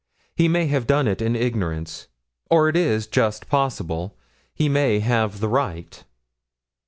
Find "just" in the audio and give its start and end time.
3.05-3.47